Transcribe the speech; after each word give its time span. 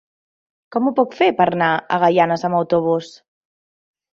Com 0.75 0.87
ho 0.87 0.93
puc 0.99 1.13
fer 1.19 1.27
per 1.41 1.47
anar 1.51 1.69
a 1.75 1.99
Gaianes 2.05 2.47
amb 2.49 2.61
autobús? 2.63 3.13